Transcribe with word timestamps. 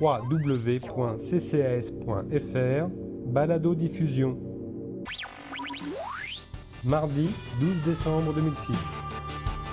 www.ccas.fr 0.00 0.88
Balado 3.26 3.74
diffusion. 3.74 4.38
Mardi 6.84 7.30
12 7.60 7.82
décembre 7.84 8.34
2006. 8.34 8.76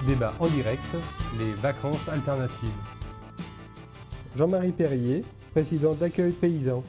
Débat 0.07 0.33
en 0.39 0.47
direct, 0.47 0.81
les 1.37 1.51
vacances 1.53 2.07
alternatives. 2.07 2.69
Jean-Marie 4.35 4.71
Perrier, 4.71 5.23
président 5.53 5.93
d'Accueil 5.93 6.31
Paysan. 6.31 6.83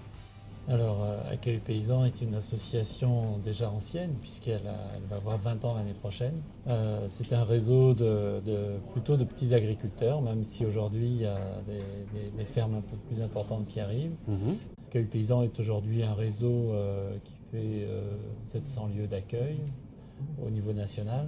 Alors, 0.69 1.03
euh, 1.03 1.33
Accueil 1.33 1.59
Paysan 1.59 2.05
est 2.05 2.23
une 2.23 2.35
association 2.35 3.39
déjà 3.45 3.69
ancienne, 3.69 4.13
puisqu'elle 4.21 4.63
va 5.11 5.17
avoir 5.17 5.37
20 5.39 5.65
ans 5.65 5.75
l'année 5.75 5.95
prochaine. 5.95 6.41
Euh, 6.69 7.07
c'est 7.09 7.33
un 7.33 7.43
réseau 7.43 7.95
de, 7.95 8.41
plutôt 8.93 9.17
de 9.17 9.25
petits 9.25 9.55
agriculteurs, 9.55 10.23
même 10.23 10.45
si 10.45 10.65
aujourd'hui 10.65 11.07
il 11.07 11.23
y 11.23 11.27
a 11.27 11.39
des, 11.67 12.45
fermes 12.45 12.77
un 12.77 12.81
peu 12.81 12.97
plus 13.09 13.23
importantes 13.23 13.65
qui 13.65 13.81
arrivent. 13.81 14.15
Mhm. 14.29 14.57
Accueil 14.89 15.05
Paysan 15.07 15.43
est 15.43 15.59
aujourd'hui 15.59 16.03
un 16.03 16.15
réseau 16.15 16.73
euh, 16.73 17.17
qui 17.25 17.35
fait 17.51 17.89
700 18.45 18.91
lieux 18.97 19.09
d'accueil 19.09 19.59
au 20.47 20.51
niveau 20.51 20.73
national, 20.73 21.27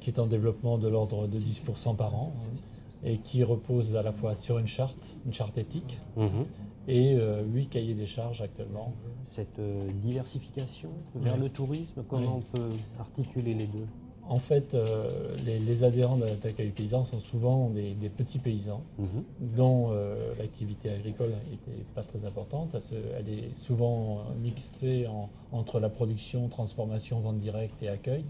qui 0.00 0.10
est 0.10 0.18
en 0.18 0.26
développement 0.26 0.76
de 0.78 0.88
l'ordre 0.88 1.28
de 1.28 1.38
10% 1.38 1.94
par 1.94 2.14
an, 2.14 2.32
hein, 2.36 2.56
et 3.04 3.18
qui 3.18 3.44
repose 3.44 3.94
à 3.94 4.02
la 4.02 4.10
fois 4.10 4.34
sur 4.34 4.58
une 4.58 4.66
charte, 4.66 5.16
une 5.24 5.32
charte 5.32 5.56
éthique, 5.56 6.00
mhm 6.16 6.46
et 6.88 7.14
euh, 7.14 7.42
huit 7.44 7.68
cahiers 7.68 7.94
des 7.94 8.06
charges 8.06 8.40
actuellement. 8.40 8.94
Cette 9.26 9.58
euh, 9.58 9.88
diversification 10.02 10.88
vers 11.14 11.36
le 11.36 11.50
tourisme, 11.50 12.02
comment 12.08 12.38
on 12.38 12.56
peut 12.56 12.70
articuler 12.98 13.54
les 13.54 13.66
deux? 13.66 13.86
En 14.26 14.38
fait, 14.38 14.74
euh, 14.74 15.36
les, 15.44 15.84
adhérents 15.84 16.18
d'accueil 16.18 16.70
paysan 16.70 17.04
sont 17.04 17.20
souvent 17.20 17.70
des, 17.70 17.94
petits 18.14 18.38
paysans 18.38 18.82
mhm. 18.98 19.24
dont 19.56 19.90
l'activité 20.38 20.90
agricole 20.90 21.30
n'était 21.50 21.84
pas 21.94 22.02
très 22.02 22.26
importante. 22.26 22.76
Elle, 23.18 23.28
est 23.28 23.54
souvent 23.54 24.24
mixée 24.42 25.06
entre 25.50 25.80
la 25.80 25.88
production, 25.88 26.48
transformation, 26.48 27.20
vente 27.20 27.38
directe 27.38 27.82
et 27.82 27.88
accueil. 27.88 28.24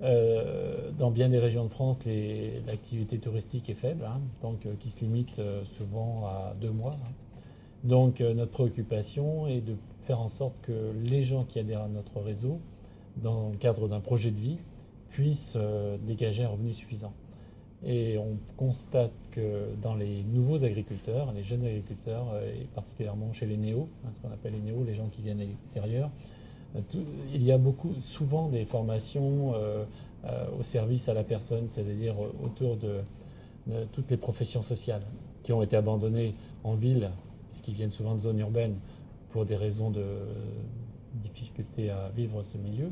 dans 0.00 1.12
bien 1.12 1.28
des 1.28 1.38
régions 1.38 1.64
de 1.64 1.70
France, 1.70 2.00
l'activité 2.66 3.18
touristique 3.18 3.70
est 3.70 3.74
faible, 3.74 4.04
hein, 4.04 4.20
donc 4.42 4.66
qui 4.80 4.88
se 4.88 5.04
limite 5.04 5.40
souvent 5.62 6.26
à 6.26 6.54
deux 6.60 6.72
mois. 6.72 6.98
Hein. 7.06 7.12
Donc 7.86 8.20
euh, 8.20 8.34
notre 8.34 8.50
préoccupation 8.50 9.46
est 9.46 9.60
de 9.60 9.76
faire 10.06 10.20
en 10.20 10.28
sorte 10.28 10.54
que 10.62 10.72
les 11.04 11.22
gens 11.22 11.44
qui 11.44 11.60
adhèrent 11.60 11.82
à 11.82 11.88
notre 11.88 12.20
réseau, 12.20 12.58
dans 13.22 13.50
le 13.50 13.56
cadre 13.56 13.88
d'un 13.88 14.00
projet 14.00 14.30
de 14.30 14.38
vie, 14.38 14.58
puissent 15.10 15.54
euh, 15.56 15.96
dégager 16.04 16.42
un 16.42 16.48
revenu 16.48 16.74
suffisant. 16.74 17.12
Et 17.84 18.18
on 18.18 18.38
constate 18.56 19.12
que 19.30 19.68
dans 19.82 19.94
les 19.94 20.24
nouveaux 20.24 20.64
agriculteurs, 20.64 21.32
les 21.32 21.44
jeunes 21.44 21.64
agriculteurs, 21.64 22.26
euh, 22.34 22.52
et 22.60 22.66
particulièrement 22.74 23.32
chez 23.32 23.46
les 23.46 23.56
néos, 23.56 23.88
hein, 24.04 24.08
ce 24.12 24.20
qu'on 24.20 24.32
appelle 24.32 24.54
les 24.54 24.72
néos, 24.72 24.82
les 24.84 24.94
gens 24.94 25.06
qui 25.06 25.22
viennent 25.22 25.38
de 25.38 25.44
l'extérieur, 25.44 26.10
il 27.32 27.42
y 27.42 27.52
a 27.52 27.58
beaucoup, 27.58 27.94
souvent 28.00 28.48
des 28.50 28.66
formations 28.66 29.54
au 30.58 30.62
service 30.62 31.08
à 31.08 31.14
la 31.14 31.24
personne, 31.24 31.70
c'est-à-dire 31.70 32.16
autour 32.44 32.76
de, 32.76 32.98
toutes 33.92 34.10
les 34.10 34.18
professions 34.18 34.60
sociales 34.60 35.00
qui 35.42 35.54
ont 35.54 35.62
été 35.62 35.74
abandonnées 35.74 36.34
en 36.64 36.74
ville 36.74 37.08
qui 37.62 37.72
viennent 37.72 37.90
souvent 37.90 38.14
de 38.14 38.20
zones 38.20 38.38
urbaines 38.38 38.76
pour 39.30 39.46
des 39.46 39.56
raisons 39.56 39.90
de 39.90 40.04
difficulté 41.22 41.90
à 41.90 42.10
vivre 42.14 42.42
ce 42.42 42.58
milieu, 42.58 42.90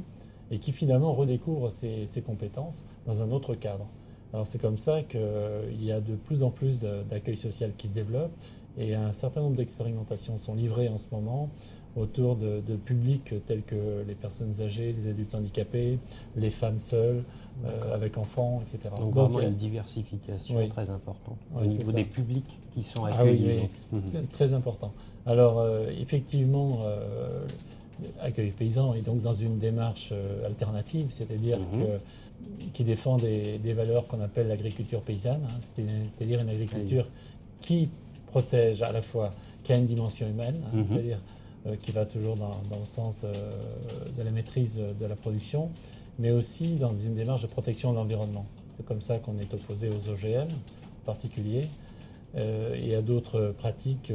et 0.51 0.59
qui 0.59 0.73
finalement 0.73 1.13
redécouvrent 1.13 1.71
ces, 1.71 2.23
compétences 2.27 2.85
dans 3.07 3.23
un 3.23 3.31
autre 3.31 3.55
cadre. 3.55 3.87
Alors 4.33 4.47
c'est 4.47 4.61
comme 4.61 4.79
ça 4.79 5.03
qu'il 5.03 5.83
y 5.85 5.93
a 5.93 6.01
de 6.01 6.17
plus 6.17 6.43
en 6.43 6.51
plus 6.51 6.81
d'accueil 6.81 7.37
social 7.37 7.73
qui 7.77 7.89
se 7.89 7.95
développe, 7.95 8.33
et 8.77 8.95
un 8.95 9.13
certain 9.13 9.41
nombre 9.41 9.57
d'expérimentations 9.57 10.37
sont 10.37 10.55
livrées 10.55 10.89
en 10.89 10.99
ce 10.99 11.09
moment 11.13 11.49
autour 11.97 12.37
de, 12.37 12.61
publics 12.85 13.35
tels 13.47 13.63
que 13.63 14.03
les 14.07 14.15
personnes 14.15 14.53
âgées, 14.61 14.93
les 14.93 15.09
adultes 15.09 15.35
handicapés, 15.35 15.99
les 16.37 16.51
femmes 16.51 16.79
seules, 16.79 17.23
euh, 17.65 17.95
avec 17.95 18.19
enfants, 18.19 18.61
etc. 18.63 18.93
Donc, 18.99 19.15
vraiment 19.15 19.41
une 19.41 19.55
diversification 19.55 20.67
très 20.69 20.91
importante 20.91 21.39
au 21.55 21.65
niveau 21.65 21.93
des 21.93 22.05
publics 22.05 22.59
qui 22.75 22.83
sont 22.83 23.05
ah 23.05 23.21
accueillis. 23.21 23.69
oui, 23.93 24.01
mhm. 24.01 24.27
Très 24.33 24.55
important. 24.55 24.93
Alors 25.25 25.61
euh, 25.61 25.89
effectivement, 26.01 26.81
euh, 26.85 27.47
Accueil 28.21 28.51
Paysan 28.51 28.95
est 28.95 29.07
donc 29.07 29.23
dans 29.23 29.33
une 29.33 29.59
démarche 29.59 30.13
alternative, 30.45 31.07
c'est-à-dire 31.11 31.59
mhm. 31.61 31.81
que, 31.81 32.71
qui 32.73 32.83
défend 32.83 33.19
des, 33.19 33.73
valeurs 33.73 34.09
qu'on 34.09 34.21
appelle 34.21 34.49
l'agriculture 34.49 35.01
paysanne, 35.03 35.43
hein. 35.45 35.61
c'est-à-dire 35.61 36.41
une 36.41 36.49
agriculture 36.49 37.07
qui 37.61 37.89
protège 38.27 38.83
à 38.83 38.91
la 38.91 39.01
fois, 39.01 39.33
qui 39.63 39.73
a 39.73 39.77
une 39.77 39.87
dimension 39.87 40.29
humaine, 40.29 40.57
hein, 40.67 40.77
mhm. 40.77 40.87
c'est-à-dire 40.91 41.19
euh, 41.19 41.21
qui 41.81 41.93
va 41.93 42.05
toujours 42.05 42.37
dans, 42.37 42.79
le 42.79 42.85
sens 42.85 43.25
euh, 43.25 43.33
de 44.17 44.23
la 44.23 44.31
maîtrise 44.31 44.79
de 44.79 45.07
la 45.07 45.17
production, 45.17 45.71
mais 46.19 46.31
aussi 46.31 46.75
dans 46.77 46.95
une 46.95 47.15
démarche 47.15 47.43
de 47.43 47.47
protection 47.47 47.91
de 47.93 47.97
l'environnement. 47.97 48.47
C'est 48.77 48.85
comme 48.85 49.01
ça 49.01 49.19
qu'on 49.19 49.39
est 49.39 49.53
opposé 49.55 49.89
aux 49.89 50.09
OGM 50.11 50.49
en 50.49 51.07
particulier 51.07 51.69
euh, 52.37 52.75
et 52.75 52.95
à 52.95 53.03
d'autres 53.03 53.55
pratiques 53.57 54.13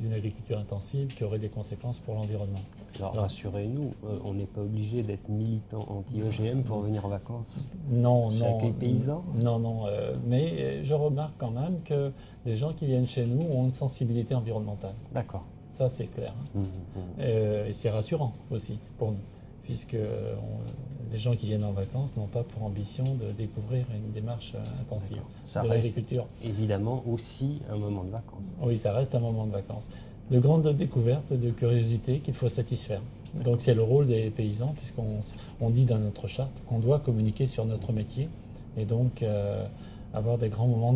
d'une 0.00 0.12
agriculture 0.12 0.58
intensive 0.58 1.14
qui 1.14 1.24
auraient 1.24 1.38
des 1.38 1.48
conséquences 1.48 1.98
pour 1.98 2.14
l'environnement. 2.14 2.60
Alors, 2.98 3.14
rassurez-nous, 3.14 3.92
on 4.24 4.34
n'est 4.34 4.46
pas 4.46 4.60
obligé 4.60 5.02
d'être 5.02 5.28
militant 5.28 5.86
anti-OGM 5.88 6.62
pour 6.62 6.80
venir 6.80 7.04
en 7.04 7.08
vacances 7.08 7.70
Non, 7.90 8.30
non. 8.30 8.72
paysan 8.72 9.24
Non, 9.42 9.58
non. 9.58 9.84
mais 10.26 10.82
je 10.82 10.94
remarque 10.94 11.34
quand 11.38 11.52
même 11.52 11.80
que 11.84 12.10
les 12.44 12.56
gens 12.56 12.72
qui 12.72 12.86
viennent 12.86 13.06
chez 13.06 13.24
nous 13.24 13.42
ont 13.42 13.64
une 13.64 13.70
sensibilité 13.70 14.34
environnementale. 14.34 14.94
D'accord. 15.12 15.46
Ça, 15.70 15.88
c'est 15.88 16.06
clair. 16.06 16.34
Mmh, 16.54 16.60
mmh, 16.60 16.62
mmh. 16.62 17.00
Euh, 17.20 17.68
et 17.68 17.72
c'est 17.72 17.90
rassurant 17.90 18.32
aussi 18.50 18.78
pour 18.98 19.12
nous, 19.12 19.18
puisque 19.64 19.96
les 21.12 21.18
gens 21.18 21.34
qui 21.34 21.46
viennent 21.46 21.64
en 21.64 21.72
vacances 21.72 22.16
n'ont 22.16 22.26
pas 22.26 22.42
pour 22.42 22.64
ambition 22.64 23.04
de 23.04 23.30
découvrir 23.32 23.86
une 23.94 24.12
démarche 24.12 24.52
euh, 24.54 24.82
intensive 24.82 25.20
ça 25.44 25.62
de 25.62 25.68
l'agriculture. 25.68 26.26
Évidemment 26.44 27.02
aussi 27.10 27.60
un 27.70 27.76
moment 27.76 28.04
de 28.04 28.10
vacances. 28.10 28.42
Oui, 28.62 28.78
ça 28.78 28.92
reste 28.92 29.14
un 29.14 29.20
moment 29.20 29.46
de 29.46 29.52
vacances. 29.52 29.88
De 30.30 30.38
grandes 30.38 30.68
découvertes, 30.74 31.32
de 31.32 31.50
curiosité 31.50 32.20
qu'il 32.20 32.34
faut 32.34 32.48
satisfaire. 32.48 33.00
Donc 33.44 33.60
c'est 33.60 33.74
le 33.74 33.82
rôle 33.82 34.06
des 34.06 34.30
paysans, 34.30 34.74
puisqu'on 34.76 35.70
dit 35.70 35.84
dans 35.84 35.98
notre 35.98 36.26
charte 36.26 36.62
qu'on 36.66 36.78
doit 36.78 36.98
communiquer 36.98 37.46
sur 37.46 37.64
notre 37.64 37.92
métier 37.92 38.28
et 38.76 38.84
donc 38.84 39.22
euh, 39.22 39.64
avoir 40.12 40.38
des 40.38 40.48
grands 40.48 40.66
moments 40.66 40.94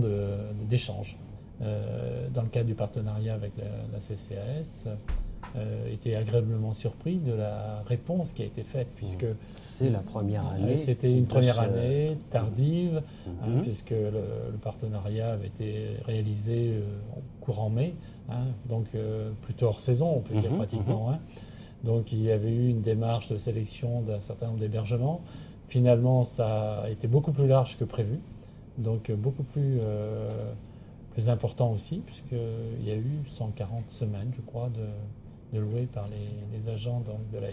d'échange. 0.68 1.16
Euh, 1.16 1.31
dans 1.60 2.42
le 2.42 2.48
cadre 2.48 2.66
du 2.66 2.74
partenariat 2.74 3.34
avec 3.34 3.52
la, 3.92 3.98
CCAS, 3.98 4.88
euh, 5.56 5.92
était 5.92 6.14
agréablement 6.14 6.72
surpris 6.72 7.16
de 7.16 7.32
la 7.32 7.82
réponse 7.86 8.32
qui 8.32 8.42
a 8.42 8.46
été 8.46 8.62
faite, 8.62 8.86
puisque 8.96 9.26
c'est 9.58 9.90
la 9.90 9.98
première 9.98 10.48
année. 10.48 10.76
C'était 10.76 11.12
une 11.12 11.26
première 11.26 11.60
année 11.60 12.16
tardive, 12.30 13.02
hein, 13.26 13.48
mhm. 13.48 13.62
puisque 13.62 13.90
le, 13.90 14.56
partenariat 14.62 15.32
avait 15.32 15.48
été 15.48 15.88
réalisé 16.06 16.70
euh, 16.70 16.80
courant 17.42 17.68
mai, 17.68 17.94
hein, 18.30 18.46
donc 18.66 18.86
plutôt 19.42 19.66
hors 19.66 19.80
saison, 19.80 20.14
on 20.16 20.20
peut 20.20 20.36
dire 20.36 20.54
pratiquement. 20.54 21.10
Hein. 21.10 21.18
Donc 21.84 22.12
il 22.12 22.22
y 22.22 22.30
avait 22.30 22.52
eu 22.52 22.68
une 22.68 22.80
démarche 22.80 23.28
de 23.28 23.36
sélection 23.36 24.00
d'un 24.00 24.20
certain 24.20 24.46
nombre 24.46 24.60
d'hébergements. 24.60 25.20
Finalement, 25.68 26.24
ça 26.24 26.82
a 26.84 26.88
été 26.88 27.08
beaucoup 27.08 27.32
plus 27.32 27.48
large 27.48 27.76
que 27.76 27.84
prévu, 27.84 28.20
donc 28.78 29.10
beaucoup 29.10 29.42
plus 29.42 29.80
plus 31.12 31.28
important 31.28 31.70
aussi, 31.72 31.98
puisqu'il 31.98 32.86
y 32.86 32.90
a 32.90 32.96
eu 32.96 33.18
140 33.26 33.90
semaines, 33.90 34.30
je 34.34 34.40
crois, 34.40 34.70
de, 34.70 35.56
de 35.56 35.60
loués 35.60 35.86
par 35.86 36.06
les, 36.08 36.68
agents 36.68 37.00
donc, 37.00 37.30
de 37.30 37.38
la, 37.38 37.48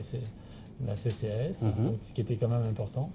la 0.86 0.96
CCAS, 0.96 1.66
mhm. 1.66 1.98
ce 2.02 2.14
qui 2.14 2.22
était 2.22 2.36
quand 2.36 2.48
même 2.48 2.66
important. 2.66 3.12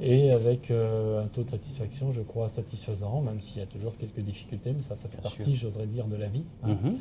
Et 0.00 0.30
avec 0.30 0.70
euh, 0.70 1.22
un 1.22 1.26
taux 1.26 1.42
de 1.42 1.50
satisfaction, 1.50 2.10
je 2.12 2.20
crois, 2.20 2.48
satisfaisant, 2.48 3.22
même 3.22 3.40
s'il 3.40 3.60
y 3.60 3.62
a 3.62 3.66
toujours 3.66 3.96
quelques 3.96 4.20
difficultés, 4.20 4.72
mais 4.76 4.82
ça, 4.82 4.94
ça 4.94 5.08
fait 5.08 5.20
partie, 5.20 5.54
j'oserais 5.54 5.86
dire, 5.86 6.06
de 6.06 6.16
la 6.16 6.26
vie. 6.26 6.44
Hein. 6.62 6.76
Mhm. 6.82 6.96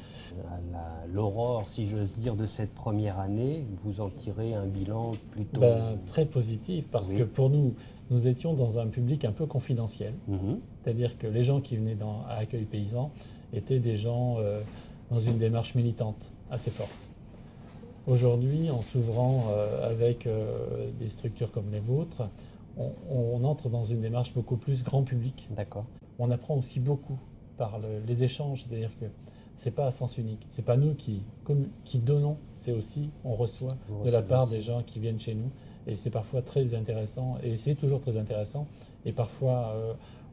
L'aurore, 1.13 1.68
si 1.68 1.88
j'ose 1.88 2.15
dire, 2.15 2.36
de 2.36 2.45
cette 2.45 2.74
première 2.74 3.19
année, 3.19 3.65
vous 3.83 4.01
en 4.01 4.09
tirez 4.09 4.53
un 4.53 4.65
bilan 4.65 5.12
plutôt... 5.31 5.62
Ben, 5.62 5.97
très 6.06 6.25
positif, 6.25 6.88
parce 6.89 7.13
que 7.13 7.24
pour 7.24 7.50
nous, 7.50 7.74
nous 8.12 8.27
étions 8.27 8.53
dans 8.53 8.80
un 8.80 8.88
public 8.88 9.25
un 9.25 9.31
peu 9.31 9.45
confidentiel. 9.45 10.13
Mhm. 10.27 10.59
C'est-à-dire 10.83 11.18
que 11.18 11.27
les 11.27 11.44
gens 11.44 11.62
qui 11.62 11.77
venaient 11.77 11.95
dans, 11.95 12.24
à 12.30 12.36
Accueil 12.36 12.65
Paysan 12.65 13.12
étaient 13.53 13.80
des 13.80 13.95
gens 13.95 14.38
euh, 14.39 14.62
dans 15.09 15.19
une 15.19 15.38
démarche 15.38 15.75
militante 15.75 16.30
assez 16.51 16.71
forte. 16.71 17.09
Aujourd'hui, 18.07 18.69
en 18.69 18.81
s'ouvrant 18.81 19.48
euh, 19.50 19.89
avec 19.89 20.27
euh, 20.27 20.91
des 21.00 21.09
structures 21.09 21.51
comme 21.51 21.71
les 21.71 21.80
vôtres, 21.80 22.30
on, 22.77 23.44
entre 23.44 23.69
dans 23.69 23.83
une 23.83 24.01
démarche 24.01 24.33
beaucoup 24.33 24.57
plus 24.57 24.83
grand 24.83 25.04
public. 25.04 25.48
D'accord. 25.56 25.86
On 26.19 26.31
apprend 26.31 26.56
aussi 26.56 26.80
beaucoup 26.80 27.18
par 27.57 27.80
les 28.07 28.24
échanges, 28.24 28.63
c'est-à-dire 28.63 28.92
que 29.00 29.06
c'est 29.56 29.72
pas 29.72 29.86
à 29.86 29.92
sens 29.92 30.18
unique. 30.18 30.45
C'est 30.50 30.66
pas 30.66 30.77
nous 30.77 30.94
qui, 30.94 31.24
qui 31.86 32.00
donnons, 32.00 32.38
c'est 32.51 32.72
aussi 32.72 33.10
on 33.24 33.33
reçoit 33.33 33.72
de 34.04 34.10
la 34.10 34.22
part 34.22 34.48
des 34.48 34.62
gens 34.62 34.83
qui 34.83 35.00
viennent 35.00 35.19
chez 35.19 35.36
nous. 35.36 35.50
Et 35.88 35.95
c'est 35.95 36.10
parfois 36.10 36.42
très 36.42 36.74
intéressant, 36.74 37.38
et 37.44 37.57
c'est 37.57 37.75
toujours 37.75 38.01
très 38.01 38.18
intéressant. 38.18 38.68
Et 39.06 39.12
parfois, 39.12 39.75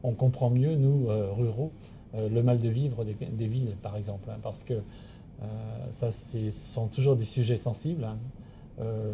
on 0.01 0.13
comprend 0.13 0.49
mieux, 0.49 0.75
nous, 0.75 1.07
ruraux, 1.07 1.71
le 2.13 2.41
mal 2.41 2.59
de 2.59 2.69
vivre 2.69 3.05
des, 3.05 3.47
villes, 3.47 3.75
par 3.81 3.95
exemple. 3.95 4.29
Hein, 4.31 4.39
parce 4.41 4.63
que 4.63 4.81
ça, 5.91 6.11
ce 6.11 6.49
sont 6.49 6.87
toujours 6.87 7.15
des 7.15 7.23
sujets 7.23 7.55
sensibles. 7.55 8.03
Hein. 8.03 8.17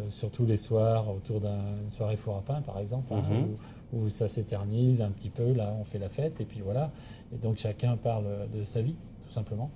Surtout 0.08 0.46
les 0.46 0.56
soirs 0.56 1.08
autour 1.14 1.40
d'une 1.40 1.90
soirée 1.90 2.16
four 2.16 2.36
à 2.36 2.42
pain, 2.42 2.60
par 2.62 2.78
exemple, 2.78 3.12
hein, 3.12 3.22
mhm. 3.30 4.00
où, 4.00 4.08
ça 4.08 4.28
s'éternise 4.28 5.02
un 5.02 5.10
petit 5.10 5.30
peu, 5.30 5.52
là 5.52 5.74
on 5.78 5.84
fait 5.84 5.98
la 5.98 6.08
fête, 6.08 6.40
et 6.40 6.44
puis 6.44 6.60
voilà. 6.60 6.90
Et 7.34 7.36
donc 7.36 7.58
chacun 7.58 7.96
parle 7.96 8.26
de 8.54 8.64
sa 8.64 8.82
vie, 8.82 8.96
tout 9.26 9.32
simplement. 9.32 9.70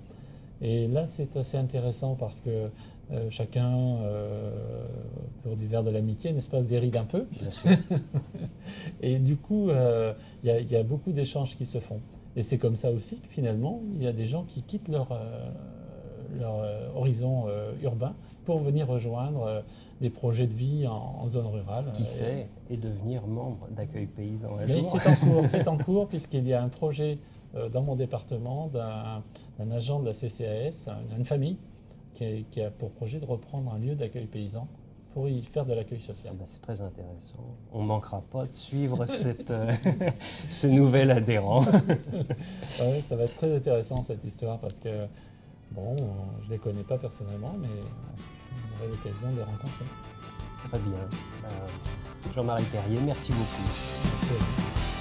Et 0.61 0.87
là 0.87 1.05
c'est 1.05 1.37
assez 1.37 1.57
intéressant 1.57 2.15
parce 2.15 2.39
que 2.39 2.69
euh, 3.11 3.29
chacun, 3.29 3.71
euh, 4.01 4.51
autour 5.39 5.55
du 5.55 5.67
verre 5.67 5.83
de 5.83 5.91
l'amitié, 5.91 6.33
n'est-ce 6.33 6.49
pas, 6.49 6.61
se 6.61 6.67
déride 6.67 6.97
un 6.97 7.05
peu. 7.05 7.27
et 9.01 9.19
du 9.19 9.35
coup, 9.35 9.69
euh, 9.69 10.13
il 10.43 10.71
y, 10.71 10.75
a 10.75 10.83
beaucoup 10.83 11.11
d'échanges 11.11 11.55
qui 11.55 11.65
se 11.65 11.79
font. 11.79 11.99
Et 12.35 12.41
c'est 12.41 12.57
comme 12.57 12.75
ça 12.75 12.91
aussi 12.91 13.19
que 13.19 13.27
finalement, 13.27 13.81
il 13.95 14.03
y 14.03 14.07
a 14.07 14.11
des 14.11 14.25
gens 14.25 14.43
qui 14.43 14.63
quittent 14.63 14.89
leur, 14.89 15.19
leur 16.39 16.95
horizon 16.95 17.45
urbain 17.81 18.13
pour 18.45 18.59
venir 18.59 18.87
rejoindre 18.87 19.63
des 20.01 20.09
projets 20.09 20.47
de 20.47 20.53
vie 20.53 20.87
en, 20.87 21.27
zone 21.27 21.47
rurale. 21.47 21.91
Qui 21.93 22.05
sait, 22.05 22.47
et 22.69 22.77
devenir 22.77 23.25
membre 23.27 23.67
d'accueil 23.71 24.05
paysan 24.05 24.47
un 24.57 24.65
Mais 24.67 24.81
c'est 24.81 25.07
en 25.07 25.15
cours, 25.15 25.47
c'est 25.47 25.67
en 25.67 25.77
cours, 25.83 26.07
puisqu'il 26.07 26.47
y 26.47 26.53
a 26.53 26.61
un 26.61 26.69
projet 26.69 27.17
dans 27.71 27.81
mon 27.81 27.95
département 27.95 28.69
d'un 28.69 29.71
agent 29.71 29.99
de 29.99 30.05
la 30.05 30.13
CCAS, 30.13 30.89
une 31.17 31.25
famille 31.25 31.57
qui 32.15 32.61
a, 32.61 32.71
pour 32.71 32.91
projet 32.91 33.19
de 33.19 33.25
reprendre 33.25 33.73
un 33.73 33.79
lieu 33.79 33.95
d'accueil 33.95 34.25
paysan 34.25 34.67
pour 35.15 35.29
y 35.29 35.41
faire 35.43 35.65
de 35.65 35.73
l'accueil 35.73 36.01
social. 36.01 36.33
Ah 36.35 36.37
bah, 36.39 36.45
c'est 36.45 36.61
très 36.61 36.81
intéressant. 36.81 37.39
On 37.71 37.83
ne 37.83 37.87
manquera 37.87 38.21
pas 38.21 38.45
de 38.45 38.51
suivre 38.51 39.05
cette, 39.05 39.49
euh, 39.49 39.71
ce 40.49 40.67
nouvel 40.67 41.09
adhérent. 41.09 41.61
ouais, 42.81 43.01
ça 43.01 43.15
va 43.15 43.23
être 43.23 43.35
très 43.35 43.55
intéressant 43.55 43.95
cette 44.03 44.25
histoire 44.25 44.59
parce 44.59 44.77
que, 44.77 45.07
bon, 45.75 45.95
je 46.43 46.47
ne 46.47 46.53
les 46.53 46.59
connais 46.59 46.83
pas 46.83 46.97
personnellement, 46.97 47.55
mais 47.59 47.67
on 47.69 48.77
aurait 48.79 48.89
l'occasion 48.89 49.31
de 49.31 49.37
les 49.37 49.43
rencontrer. 49.43 49.85
Très 50.69 50.79
bien. 50.79 50.99
Euh, 50.99 52.33
Jean-Marie 52.33 52.63
Perrier, 52.65 52.99
merci 53.05 53.31
beaucoup. 53.31 53.69
Merci 54.03 54.33
à 54.33 54.37
vous. 54.37 54.94